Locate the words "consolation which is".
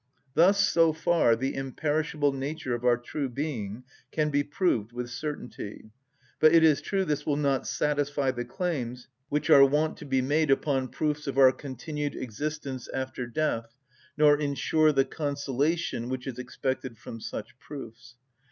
15.05-16.39